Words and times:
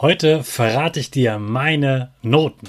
Heute 0.00 0.44
verrate 0.44 1.00
ich 1.00 1.10
dir 1.10 1.40
meine 1.40 2.12
Noten. 2.22 2.68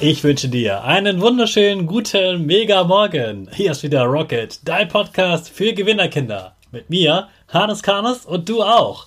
Ich 0.00 0.22
wünsche 0.22 0.50
dir 0.50 0.84
einen 0.84 1.22
wunderschönen 1.22 1.86
guten 1.86 2.44
Mega 2.44 2.84
Morgen. 2.84 3.48
Hier 3.54 3.70
ist 3.70 3.82
wieder 3.82 4.02
Rocket, 4.02 4.60
dein 4.68 4.88
Podcast 4.88 5.48
für 5.48 5.72
Gewinnerkinder. 5.72 6.56
Mit 6.72 6.90
mir, 6.90 7.28
Hannes 7.48 7.82
Karnes 7.82 8.26
und 8.26 8.50
du 8.50 8.62
auch. 8.62 9.06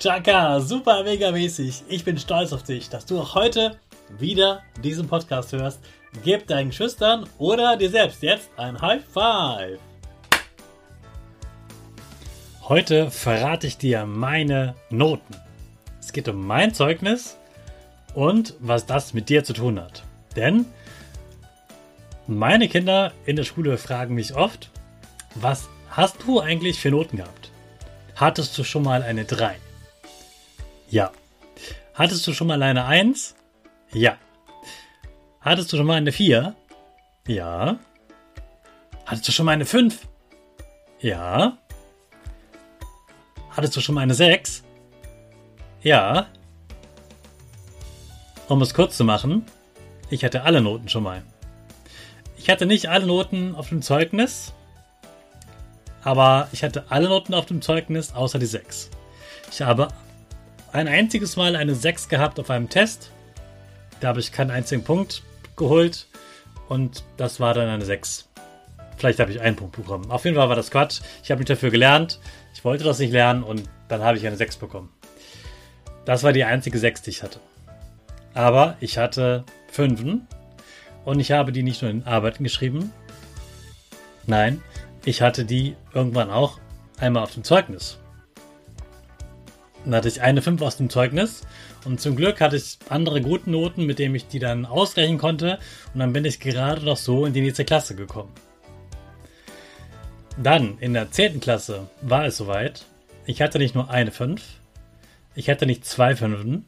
Chaka, 0.00 0.60
super 0.60 1.04
mega 1.04 1.30
mäßig. 1.30 1.82
Ich 1.86 2.06
bin 2.06 2.16
stolz 2.16 2.54
auf 2.54 2.62
dich, 2.62 2.88
dass 2.88 3.04
du 3.04 3.20
auch 3.20 3.34
heute 3.34 3.76
wieder 4.18 4.62
diesen 4.82 5.06
Podcast 5.06 5.52
hörst. 5.52 5.78
Gib 6.24 6.46
deinen 6.46 6.72
Schüchtern 6.72 7.28
oder 7.36 7.76
dir 7.76 7.90
selbst 7.90 8.22
jetzt 8.22 8.48
ein 8.56 8.80
High 8.80 9.04
Five. 9.04 9.78
Heute 12.62 13.10
verrate 13.10 13.66
ich 13.66 13.76
dir 13.76 14.06
meine 14.06 14.74
Noten. 14.88 15.36
Es 16.00 16.14
geht 16.14 16.30
um 16.30 16.46
mein 16.46 16.72
Zeugnis 16.72 17.36
und 18.14 18.54
was 18.58 18.86
das 18.86 19.12
mit 19.12 19.28
dir 19.28 19.44
zu 19.44 19.52
tun 19.52 19.78
hat. 19.78 20.02
Denn 20.34 20.64
meine 22.26 22.68
Kinder 22.68 23.12
in 23.26 23.36
der 23.36 23.44
Schule 23.44 23.76
fragen 23.76 24.14
mich 24.14 24.34
oft, 24.34 24.70
was 25.34 25.68
hast 25.90 26.22
du 26.26 26.40
eigentlich 26.40 26.80
für 26.80 26.90
Noten 26.90 27.18
gehabt? 27.18 27.50
Hattest 28.14 28.56
du 28.56 28.64
schon 28.64 28.82
mal 28.82 29.02
eine 29.02 29.26
3? 29.26 29.56
Ja. 30.90 31.12
Hattest 31.94 32.26
du 32.26 32.32
schon 32.32 32.48
mal 32.48 32.60
eine 32.62 32.84
1? 32.84 33.36
Ja. 33.92 34.18
Hattest 35.40 35.72
du 35.72 35.76
schon 35.76 35.86
mal 35.86 35.94
eine 35.94 36.12
4? 36.12 36.54
Ja. 37.26 37.78
Hattest 39.06 39.28
du 39.28 39.32
schon 39.32 39.46
mal 39.46 39.52
eine 39.52 39.66
5? 39.66 40.06
Ja. 41.00 41.56
Hattest 43.50 43.76
du 43.76 43.80
schon 43.80 43.94
mal 43.94 44.02
eine 44.02 44.14
6? 44.14 44.64
Ja. 45.82 46.26
Um 48.48 48.60
es 48.62 48.74
kurz 48.74 48.96
zu 48.96 49.04
machen, 49.04 49.46
ich 50.10 50.24
hatte 50.24 50.42
alle 50.42 50.60
Noten 50.60 50.88
schon 50.88 51.04
mal. 51.04 51.22
Ich 52.36 52.50
hatte 52.50 52.66
nicht 52.66 52.88
alle 52.88 53.06
Noten 53.06 53.54
auf 53.54 53.68
dem 53.68 53.80
Zeugnis, 53.80 54.52
aber 56.02 56.48
ich 56.52 56.64
hatte 56.64 56.86
alle 56.88 57.08
Noten 57.08 57.34
auf 57.34 57.46
dem 57.46 57.62
Zeugnis 57.62 58.12
außer 58.12 58.38
die 58.38 58.46
6. 58.46 58.90
Ich 59.52 59.62
habe 59.62 59.88
ein 60.72 60.88
einziges 60.88 61.36
Mal 61.36 61.56
eine 61.56 61.74
6 61.74 62.08
gehabt 62.08 62.38
auf 62.38 62.50
einem 62.50 62.68
Test. 62.68 63.10
Da 64.00 64.08
habe 64.08 64.20
ich 64.20 64.32
keinen 64.32 64.50
einzigen 64.50 64.84
Punkt 64.84 65.22
geholt 65.56 66.06
und 66.68 67.04
das 67.16 67.40
war 67.40 67.54
dann 67.54 67.68
eine 67.68 67.84
6. 67.84 68.28
Vielleicht 68.96 69.18
habe 69.18 69.30
ich 69.32 69.40
einen 69.40 69.56
Punkt 69.56 69.76
bekommen. 69.76 70.10
Auf 70.10 70.24
jeden 70.24 70.36
Fall 70.36 70.48
war 70.48 70.56
das 70.56 70.70
Quatsch. 70.70 71.00
Ich 71.22 71.30
habe 71.30 71.40
nicht 71.40 71.50
dafür 71.50 71.70
gelernt. 71.70 72.20
Ich 72.54 72.64
wollte 72.64 72.84
das 72.84 72.98
nicht 72.98 73.12
lernen 73.12 73.42
und 73.42 73.64
dann 73.88 74.02
habe 74.02 74.18
ich 74.18 74.26
eine 74.26 74.36
6 74.36 74.56
bekommen. 74.56 74.90
Das 76.04 76.22
war 76.22 76.32
die 76.32 76.44
einzige 76.44 76.78
6, 76.78 77.02
die 77.02 77.10
ich 77.10 77.22
hatte. 77.22 77.40
Aber 78.34 78.76
ich 78.80 78.98
hatte 78.98 79.44
5 79.72 80.22
und 81.04 81.20
ich 81.20 81.32
habe 81.32 81.52
die 81.52 81.62
nicht 81.62 81.82
nur 81.82 81.90
in 81.90 82.04
Arbeiten 82.04 82.44
geschrieben. 82.44 82.92
Nein, 84.26 84.62
ich 85.04 85.22
hatte 85.22 85.44
die 85.44 85.76
irgendwann 85.92 86.30
auch 86.30 86.58
einmal 86.98 87.22
auf 87.22 87.34
dem 87.34 87.44
Zeugnis. 87.44 87.98
Dann 89.84 89.94
hatte 89.94 90.08
ich 90.08 90.20
eine 90.20 90.42
5 90.42 90.60
aus 90.62 90.76
dem 90.76 90.90
Zeugnis 90.90 91.42
und 91.84 92.00
zum 92.00 92.16
Glück 92.16 92.40
hatte 92.40 92.56
ich 92.56 92.78
andere 92.88 93.22
gute 93.22 93.50
Noten, 93.50 93.86
mit 93.86 93.98
denen 93.98 94.14
ich 94.14 94.28
die 94.28 94.38
dann 94.38 94.66
ausrechnen 94.66 95.18
konnte 95.18 95.58
und 95.94 96.00
dann 96.00 96.12
bin 96.12 96.24
ich 96.24 96.40
gerade 96.40 96.84
noch 96.84 96.96
so 96.96 97.24
in 97.24 97.32
die 97.32 97.40
nächste 97.40 97.64
Klasse 97.64 97.94
gekommen. 97.94 98.32
Dann 100.36 100.78
in 100.78 100.92
der 100.92 101.10
10. 101.10 101.40
Klasse 101.40 101.88
war 102.02 102.26
es 102.26 102.36
soweit. 102.36 102.84
Ich 103.26 103.42
hatte 103.42 103.58
nicht 103.58 103.74
nur 103.74 103.90
eine 103.90 104.10
5, 104.10 104.42
ich 105.34 105.48
hatte 105.48 105.66
nicht 105.66 105.84
zwei 105.84 106.16
Fünfen, 106.16 106.66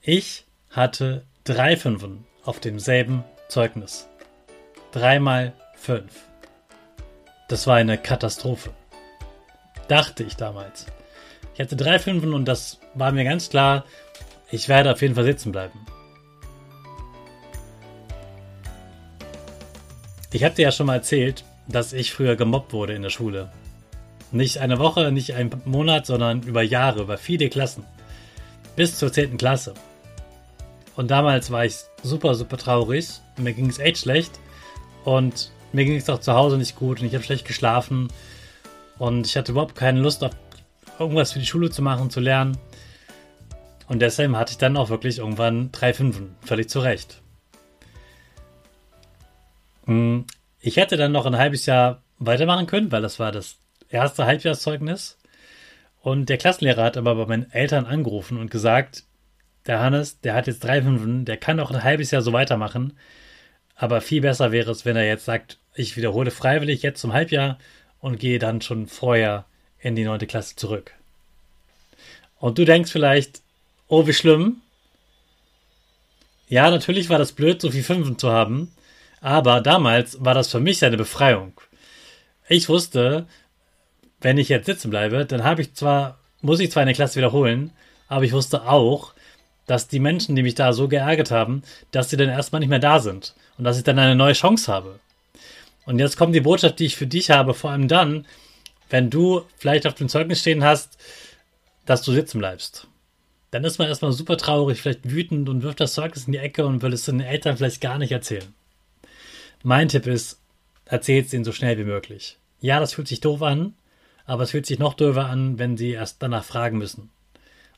ich 0.00 0.44
hatte 0.70 1.24
drei 1.44 1.76
Fünfen 1.76 2.24
auf 2.44 2.60
demselben 2.60 3.24
Zeugnis. 3.48 4.08
Dreimal 4.92 5.52
fünf. 5.74 6.12
Das 7.48 7.66
war 7.66 7.76
eine 7.76 7.98
Katastrophe. 7.98 8.70
Dachte 9.88 10.24
ich 10.24 10.36
damals. 10.36 10.86
Ich 11.54 11.60
hatte 11.60 11.76
drei 11.76 11.98
Fünfen 11.98 12.32
und 12.32 12.46
das 12.46 12.78
war 12.94 13.12
mir 13.12 13.24
ganz 13.24 13.50
klar, 13.50 13.84
ich 14.50 14.68
werde 14.68 14.92
auf 14.92 15.02
jeden 15.02 15.14
Fall 15.14 15.24
sitzen 15.24 15.52
bleiben. 15.52 15.86
Ich 20.32 20.44
hatte 20.44 20.62
ja 20.62 20.72
schon 20.72 20.86
mal 20.86 20.96
erzählt, 20.96 21.44
dass 21.68 21.92
ich 21.92 22.12
früher 22.12 22.36
gemobbt 22.36 22.72
wurde 22.72 22.94
in 22.94 23.02
der 23.02 23.10
Schule. 23.10 23.52
Nicht 24.30 24.58
eine 24.58 24.78
Woche, 24.78 25.12
nicht 25.12 25.34
einen 25.34 25.50
Monat, 25.66 26.06
sondern 26.06 26.42
über 26.42 26.62
Jahre, 26.62 27.02
über 27.02 27.18
viele 27.18 27.50
Klassen. 27.50 27.84
Bis 28.74 28.96
zur 28.96 29.12
10. 29.12 29.36
Klasse. 29.36 29.74
Und 30.96 31.10
damals 31.10 31.50
war 31.50 31.66
ich 31.66 31.76
super, 32.02 32.34
super 32.34 32.56
traurig. 32.56 33.08
Mir 33.36 33.52
ging 33.52 33.68
es 33.68 33.78
echt 33.78 33.98
schlecht. 33.98 34.38
Und 35.04 35.50
mir 35.72 35.84
ging 35.84 35.96
es 35.96 36.08
auch 36.08 36.20
zu 36.20 36.32
Hause 36.32 36.56
nicht 36.56 36.76
gut 36.76 37.00
und 37.00 37.06
ich 37.06 37.14
habe 37.14 37.24
schlecht 37.24 37.46
geschlafen. 37.46 38.08
Und 38.98 39.26
ich 39.26 39.36
hatte 39.36 39.52
überhaupt 39.52 39.74
keine 39.74 40.00
Lust 40.00 40.24
auf 40.24 40.32
irgendwas 40.98 41.32
für 41.32 41.38
die 41.38 41.46
Schule 41.46 41.70
zu 41.70 41.82
machen, 41.82 42.10
zu 42.10 42.20
lernen. 42.20 42.56
Und 43.88 44.00
deshalb 44.00 44.34
hatte 44.34 44.52
ich 44.52 44.58
dann 44.58 44.76
auch 44.76 44.88
wirklich 44.88 45.18
irgendwann 45.18 45.70
drei 45.72 45.92
Fünfen, 45.92 46.34
völlig 46.42 46.68
zu 46.68 46.80
Recht. 46.80 47.20
Hm, 49.86 50.26
ich 50.60 50.76
hätte 50.76 50.96
dann 50.96 51.12
noch 51.12 51.26
ein 51.26 51.36
halbes 51.36 51.66
Jahr 51.66 52.02
weitermachen 52.18 52.66
können, 52.66 52.92
weil 52.92 53.02
das 53.02 53.18
war 53.18 53.32
das 53.32 53.58
erste 53.88 54.26
Halbjahrszeugnis. 54.26 55.18
Und 56.00 56.28
der 56.28 56.38
Klassenlehrer 56.38 56.84
hat 56.84 56.96
aber 56.96 57.14
bei 57.14 57.26
meinen 57.26 57.50
Eltern 57.52 57.86
angerufen 57.86 58.38
und 58.38 58.50
gesagt, 58.50 59.04
der 59.66 59.80
Hannes, 59.80 60.20
der 60.20 60.34
hat 60.34 60.46
jetzt 60.46 60.64
drei 60.64 60.82
Fünfen, 60.82 61.24
der 61.24 61.36
kann 61.36 61.56
noch 61.56 61.70
ein 61.70 61.84
halbes 61.84 62.10
Jahr 62.10 62.22
so 62.22 62.32
weitermachen. 62.32 62.98
Aber 63.76 64.00
viel 64.00 64.20
besser 64.20 64.52
wäre 64.52 64.70
es, 64.70 64.84
wenn 64.84 64.96
er 64.96 65.06
jetzt 65.06 65.24
sagt, 65.24 65.58
ich 65.74 65.96
wiederhole 65.96 66.30
freiwillig 66.30 66.82
jetzt 66.82 67.00
zum 67.00 67.12
Halbjahr 67.12 67.58
und 68.00 68.18
gehe 68.18 68.38
dann 68.38 68.60
schon 68.60 68.86
vorher 68.86 69.46
in 69.82 69.96
die 69.96 70.04
neunte 70.04 70.26
Klasse 70.26 70.56
zurück. 70.56 70.92
Und 72.38 72.58
du 72.58 72.64
denkst 72.64 72.90
vielleicht, 72.90 73.42
oh, 73.88 74.06
wie 74.06 74.14
schlimm. 74.14 74.62
Ja, 76.48 76.70
natürlich 76.70 77.08
war 77.10 77.18
das 77.18 77.32
blöd, 77.32 77.60
so 77.60 77.70
viel 77.70 77.82
Fünfen 77.82 78.18
zu 78.18 78.30
haben, 78.30 78.72
aber 79.20 79.60
damals 79.60 80.24
war 80.24 80.34
das 80.34 80.50
für 80.50 80.60
mich 80.60 80.84
eine 80.84 80.96
Befreiung. 80.96 81.60
Ich 82.48 82.68
wusste, 82.68 83.26
wenn 84.20 84.38
ich 84.38 84.48
jetzt 84.48 84.66
sitzen 84.66 84.90
bleibe, 84.90 85.24
dann 85.24 85.44
habe 85.44 85.62
ich 85.62 85.74
zwar, 85.74 86.18
muss 86.40 86.60
ich 86.60 86.70
zwar 86.70 86.82
eine 86.82 86.94
Klasse 86.94 87.16
wiederholen, 87.16 87.72
aber 88.08 88.24
ich 88.24 88.32
wusste 88.32 88.66
auch, 88.68 89.14
dass 89.66 89.88
die 89.88 90.00
Menschen, 90.00 90.36
die 90.36 90.42
mich 90.42 90.54
da 90.54 90.72
so 90.72 90.88
geärgert 90.88 91.30
haben, 91.30 91.62
dass 91.92 92.10
sie 92.10 92.16
dann 92.16 92.28
erstmal 92.28 92.60
nicht 92.60 92.68
mehr 92.68 92.78
da 92.78 92.98
sind 92.98 93.34
und 93.58 93.64
dass 93.64 93.78
ich 93.78 93.84
dann 93.84 93.98
eine 93.98 94.16
neue 94.16 94.34
Chance 94.34 94.70
habe. 94.70 95.00
Und 95.86 95.98
jetzt 95.98 96.16
kommt 96.16 96.34
die 96.34 96.40
Botschaft, 96.40 96.78
die 96.78 96.86
ich 96.86 96.96
für 96.96 97.06
dich 97.06 97.30
habe, 97.30 97.54
vor 97.54 97.70
allem 97.70 97.88
dann, 97.88 98.26
wenn 98.92 99.08
du 99.08 99.42
vielleicht 99.56 99.86
auf 99.86 99.94
dem 99.94 100.08
Zeugnis 100.08 100.40
stehen 100.40 100.62
hast, 100.62 100.98
dass 101.86 102.02
du 102.02 102.12
sitzen 102.12 102.38
bleibst. 102.38 102.86
Dann 103.50 103.64
ist 103.64 103.78
man 103.78 103.88
erstmal 103.88 104.12
super 104.12 104.36
traurig, 104.36 104.80
vielleicht 104.80 105.10
wütend 105.10 105.48
und 105.48 105.62
wirft 105.62 105.80
das 105.80 105.94
Zeugnis 105.94 106.26
in 106.26 106.32
die 106.32 106.38
Ecke 106.38 106.66
und 106.66 106.82
will 106.82 106.92
es 106.92 107.06
den 107.06 107.20
Eltern 107.20 107.56
vielleicht 107.56 107.80
gar 107.80 107.98
nicht 107.98 108.12
erzählen. 108.12 108.54
Mein 109.62 109.88
Tipp 109.88 110.06
ist, 110.06 110.40
erzählt 110.84 111.26
es 111.26 111.32
ihnen 111.32 111.44
so 111.44 111.52
schnell 111.52 111.78
wie 111.78 111.84
möglich. 111.84 112.38
Ja, 112.60 112.80
das 112.80 112.92
fühlt 112.92 113.08
sich 113.08 113.20
doof 113.20 113.42
an, 113.42 113.74
aber 114.26 114.42
es 114.42 114.50
fühlt 114.50 114.66
sich 114.66 114.78
noch 114.78 114.94
doofer 114.94 115.26
an, 115.26 115.58
wenn 115.58 115.76
sie 115.76 115.90
erst 115.92 116.22
danach 116.22 116.44
fragen 116.44 116.78
müssen. 116.78 117.10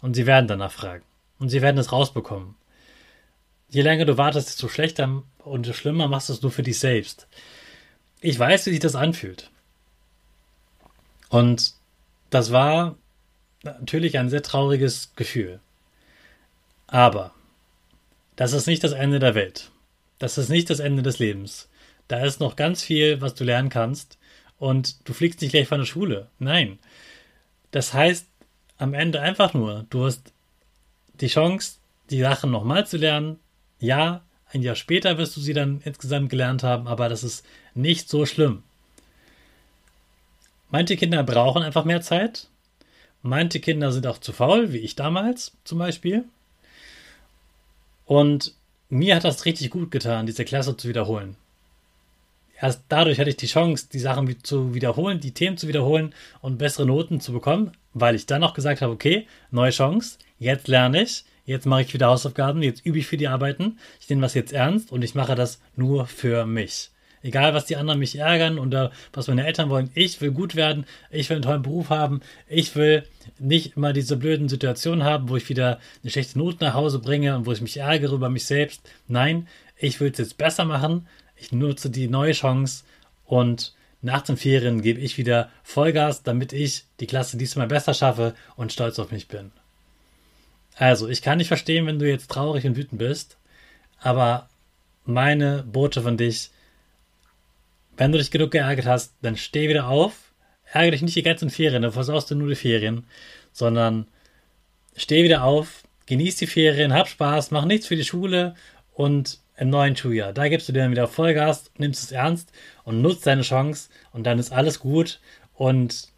Und 0.02 0.14
sie 0.14 0.26
werden 0.26 0.48
danach 0.48 0.72
fragen. 0.72 1.04
Und 1.38 1.48
sie 1.48 1.62
werden 1.62 1.78
es 1.78 1.92
rausbekommen. 1.92 2.56
Je 3.68 3.82
länger 3.82 4.04
du 4.04 4.18
wartest, 4.18 4.48
desto 4.48 4.68
schlechter 4.68 5.22
und 5.38 5.66
schlimmer 5.74 6.08
machst 6.08 6.28
du 6.28 6.32
es 6.32 6.42
nur 6.42 6.50
für 6.50 6.62
dich 6.62 6.78
selbst. 6.78 7.28
Ich 8.20 8.38
weiß, 8.38 8.66
wie 8.66 8.70
sich 8.70 8.80
das 8.80 8.96
anfühlt. 8.96 9.50
Und 11.34 11.74
das 12.30 12.52
war 12.52 12.94
natürlich 13.64 14.18
ein 14.18 14.30
sehr 14.30 14.44
trauriges 14.44 15.16
Gefühl. 15.16 15.58
Aber 16.86 17.34
das 18.36 18.52
ist 18.52 18.68
nicht 18.68 18.84
das 18.84 18.92
Ende 18.92 19.18
der 19.18 19.34
Welt. 19.34 19.72
Das 20.20 20.38
ist 20.38 20.48
nicht 20.48 20.70
das 20.70 20.78
Ende 20.78 21.02
des 21.02 21.18
Lebens. 21.18 21.68
Da 22.06 22.24
ist 22.24 22.38
noch 22.38 22.54
ganz 22.54 22.84
viel, 22.84 23.20
was 23.20 23.34
du 23.34 23.42
lernen 23.42 23.68
kannst. 23.68 24.16
Und 24.58 25.08
du 25.08 25.12
fliegst 25.12 25.40
nicht 25.40 25.50
gleich 25.50 25.66
von 25.66 25.80
der 25.80 25.86
Schule. 25.86 26.28
Nein. 26.38 26.78
Das 27.72 27.92
heißt 27.92 28.28
am 28.78 28.94
Ende 28.94 29.20
einfach 29.20 29.54
nur, 29.54 29.86
du 29.90 30.04
hast 30.04 30.32
die 31.14 31.26
Chance, 31.26 31.78
die 32.10 32.20
Sachen 32.20 32.52
nochmal 32.52 32.86
zu 32.86 32.96
lernen. 32.96 33.40
Ja, 33.80 34.22
ein 34.52 34.62
Jahr 34.62 34.76
später 34.76 35.18
wirst 35.18 35.36
du 35.36 35.40
sie 35.40 35.52
dann 35.52 35.80
insgesamt 35.84 36.30
gelernt 36.30 36.62
haben, 36.62 36.86
aber 36.86 37.08
das 37.08 37.24
ist 37.24 37.44
nicht 37.74 38.08
so 38.08 38.24
schlimm. 38.24 38.62
Manche 40.70 40.96
Kinder 40.96 41.22
brauchen 41.22 41.62
einfach 41.62 41.84
mehr 41.84 42.00
Zeit. 42.00 42.48
Manche 43.22 43.60
Kinder 43.60 43.92
sind 43.92 44.06
auch 44.06 44.18
zu 44.18 44.32
faul, 44.32 44.72
wie 44.72 44.78
ich 44.78 44.96
damals 44.96 45.52
zum 45.64 45.78
Beispiel. 45.78 46.24
Und 48.04 48.54
mir 48.88 49.16
hat 49.16 49.24
das 49.24 49.44
richtig 49.44 49.70
gut 49.70 49.90
getan, 49.90 50.26
diese 50.26 50.44
Klasse 50.44 50.76
zu 50.76 50.88
wiederholen. 50.88 51.36
Erst 52.60 52.84
dadurch 52.88 53.18
hatte 53.18 53.30
ich 53.30 53.36
die 53.36 53.46
Chance, 53.46 53.88
die 53.92 53.98
Sachen 53.98 54.42
zu 54.44 54.74
wiederholen, 54.74 55.20
die 55.20 55.32
Themen 55.32 55.56
zu 55.56 55.68
wiederholen 55.68 56.14
und 56.40 56.58
bessere 56.58 56.86
Noten 56.86 57.20
zu 57.20 57.32
bekommen, 57.32 57.72
weil 57.92 58.14
ich 58.14 58.26
dann 58.26 58.44
auch 58.44 58.54
gesagt 58.54 58.80
habe, 58.80 58.92
okay, 58.92 59.26
neue 59.50 59.70
Chance, 59.70 60.18
jetzt 60.38 60.68
lerne 60.68 61.02
ich, 61.02 61.24
jetzt 61.46 61.66
mache 61.66 61.82
ich 61.82 61.92
wieder 61.94 62.08
Hausaufgaben, 62.08 62.62
jetzt 62.62 62.86
übe 62.86 62.98
ich 62.98 63.06
für 63.06 63.16
die 63.16 63.28
Arbeiten, 63.28 63.78
ich 64.00 64.08
nehme 64.08 64.22
das 64.22 64.34
jetzt 64.34 64.52
ernst 64.52 64.92
und 64.92 65.02
ich 65.02 65.14
mache 65.14 65.34
das 65.34 65.60
nur 65.76 66.06
für 66.06 66.46
mich. 66.46 66.90
Egal, 67.24 67.54
was 67.54 67.64
die 67.64 67.76
anderen 67.76 67.98
mich 67.98 68.16
ärgern 68.16 68.58
oder 68.58 68.92
was 69.14 69.28
meine 69.28 69.46
Eltern 69.46 69.70
wollen, 69.70 69.90
ich 69.94 70.20
will 70.20 70.30
gut 70.30 70.56
werden, 70.56 70.84
ich 71.10 71.30
will 71.30 71.36
einen 71.36 71.42
tollen 71.42 71.62
Beruf 71.62 71.88
haben, 71.88 72.20
ich 72.48 72.76
will 72.76 73.04
nicht 73.38 73.78
immer 73.78 73.94
diese 73.94 74.18
blöden 74.18 74.50
Situationen 74.50 75.04
haben, 75.04 75.30
wo 75.30 75.36
ich 75.36 75.48
wieder 75.48 75.80
eine 76.02 76.10
schlechte 76.10 76.38
Note 76.38 76.62
nach 76.62 76.74
Hause 76.74 76.98
bringe 76.98 77.34
und 77.34 77.46
wo 77.46 77.52
ich 77.52 77.62
mich 77.62 77.78
ärgere 77.78 78.14
über 78.14 78.28
mich 78.28 78.44
selbst. 78.44 78.82
Nein, 79.08 79.48
ich 79.78 80.00
will 80.00 80.10
es 80.10 80.18
jetzt 80.18 80.36
besser 80.36 80.66
machen, 80.66 81.06
ich 81.34 81.50
nutze 81.50 81.88
die 81.88 82.08
neue 82.08 82.32
Chance 82.32 82.84
und 83.24 83.72
nach 84.02 84.20
den 84.20 84.36
Ferien 84.36 84.82
gebe 84.82 85.00
ich 85.00 85.16
wieder 85.16 85.48
Vollgas, 85.62 86.24
damit 86.24 86.52
ich 86.52 86.84
die 87.00 87.06
Klasse 87.06 87.38
diesmal 87.38 87.68
besser 87.68 87.94
schaffe 87.94 88.34
und 88.54 88.70
stolz 88.70 88.98
auf 88.98 89.12
mich 89.12 89.28
bin. 89.28 89.50
Also, 90.76 91.08
ich 91.08 91.22
kann 91.22 91.38
nicht 91.38 91.48
verstehen, 91.48 91.86
wenn 91.86 91.98
du 91.98 92.06
jetzt 92.06 92.30
traurig 92.30 92.66
und 92.66 92.76
wütend 92.76 92.98
bist, 92.98 93.38
aber 93.98 94.50
meine 95.06 95.62
Botschaft 95.62 96.04
von 96.04 96.18
dich, 96.18 96.50
wenn 97.96 98.12
du 98.12 98.18
dich 98.18 98.30
genug 98.30 98.50
geärgert 98.50 98.86
hast, 98.86 99.14
dann 99.22 99.36
steh 99.36 99.68
wieder 99.68 99.88
auf, 99.88 100.32
ärgere 100.72 100.92
dich 100.92 101.02
nicht 101.02 101.16
die 101.16 101.22
ganzen 101.22 101.50
Ferien, 101.50 101.82
dann 101.82 101.92
versaust 101.92 102.30
du 102.30 102.34
nur 102.34 102.48
die 102.48 102.54
Ferien, 102.54 103.06
sondern 103.52 104.06
steh 104.96 105.24
wieder 105.24 105.44
auf, 105.44 105.82
genieß 106.06 106.36
die 106.36 106.46
Ferien, 106.46 106.92
hab 106.92 107.08
Spaß, 107.08 107.50
mach 107.50 107.64
nichts 107.64 107.86
für 107.86 107.96
die 107.96 108.04
Schule 108.04 108.54
und 108.92 109.38
im 109.56 109.70
neuen 109.70 109.96
Schuljahr, 109.96 110.32
da 110.32 110.48
gibst 110.48 110.68
du 110.68 110.72
dir 110.72 110.80
dann 110.80 110.90
wieder 110.90 111.06
Vollgas, 111.06 111.70
nimmst 111.78 112.02
es 112.02 112.12
ernst 112.12 112.50
und 112.82 113.02
nutzt 113.02 113.26
deine 113.26 113.42
Chance 113.42 113.88
und 114.12 114.24
dann 114.24 114.38
ist 114.38 114.52
alles 114.52 114.80
gut 114.80 115.20
und 115.54 116.08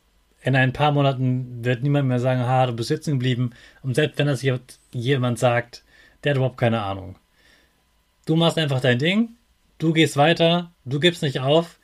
in 0.46 0.54
ein 0.54 0.72
paar 0.72 0.92
Monaten 0.92 1.64
wird 1.64 1.82
niemand 1.82 2.06
mehr 2.06 2.20
sagen, 2.20 2.46
ha, 2.46 2.66
du 2.66 2.72
bist 2.72 2.88
sitzen 2.88 3.14
geblieben. 3.14 3.50
Und 3.82 3.96
selbst 3.96 4.16
wenn 4.16 4.28
das 4.28 4.46
jemand 4.92 5.40
sagt, 5.40 5.82
der 6.22 6.30
hat 6.30 6.36
überhaupt 6.36 6.56
keine 6.56 6.82
Ahnung. 6.82 7.16
Du 8.26 8.36
machst 8.36 8.56
einfach 8.56 8.80
dein 8.80 9.00
Ding, 9.00 9.30
du 9.78 9.92
gehst 9.92 10.16
weiter, 10.16 10.72
du 10.84 11.00
gibst 11.00 11.22
nicht 11.22 11.40
auf, 11.40 11.78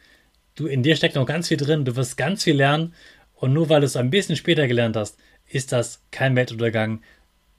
du 0.55 0.67
in 0.67 0.83
dir 0.83 0.97
steckt 0.97 1.15
noch 1.15 1.27
ganz 1.27 1.49
viel 1.49 1.57
drin, 1.57 1.85
du 1.85 1.97
wirst 1.97 2.17
ganz 2.17 2.45
viel 2.45 2.57
lernen 2.57 2.95
und 3.35 3.53
nur 3.53 3.69
weil 3.69 3.81
du 3.81 3.87
es 3.87 3.97
ein 3.97 4.11
bisschen 4.11 4.37
später 4.37 4.67
gelernt 4.67 4.97
hast, 4.97 5.19
ist 5.49 5.73
das 5.73 6.03
kein 6.11 6.37
Weltuntergang. 6.37 7.03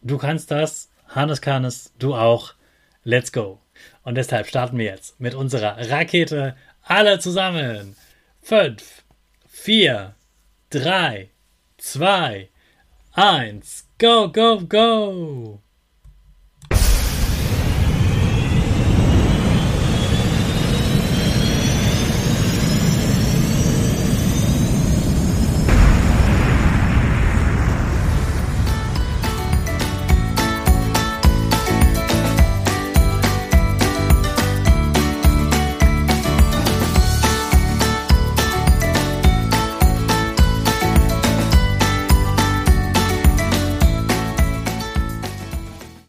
Du 0.02 0.18
kannst 0.18 0.52
das, 0.52 0.90
Hannes 1.08 1.42
kann 1.42 1.66
es, 1.66 1.94
du 2.00 2.16
auch. 2.16 2.54
Let's 3.04 3.32
go. 3.32 3.60
Und 4.04 4.16
deshalb 4.16 4.48
starten 4.48 4.78
wir 4.78 4.86
jetzt 4.86 5.20
mit 5.20 5.36
unserer 5.36 5.78
Rakete 5.90 6.56
alle 6.82 7.20
zusammen. 7.20 7.96
Fünf, 8.42 9.04
vier, 9.48 10.16
3, 10.70 11.30
2, 11.78 12.50
1, 13.13 13.88
go, 14.00 14.32
go, 14.32 14.60
go! 14.60 15.62